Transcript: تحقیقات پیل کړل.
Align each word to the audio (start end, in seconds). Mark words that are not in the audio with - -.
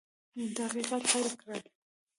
تحقیقات 0.55 1.03
پیل 1.11 1.27
کړل. 1.41 1.61